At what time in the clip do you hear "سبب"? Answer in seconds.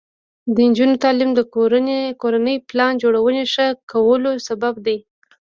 4.47-4.73